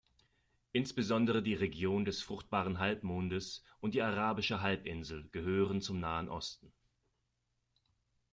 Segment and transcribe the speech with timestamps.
[0.71, 6.73] Insbesondere die Region des Fruchtbaren Halbmondes und die Arabische Halbinsel gehören zum Nahen Osten.